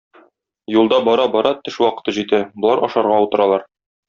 [0.75, 3.71] Юлда бара-бара төш вакыты җитә, болар ашарга утыралар.